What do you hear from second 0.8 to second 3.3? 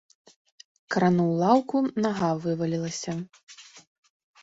Крануў лаўку, нага вывалілася.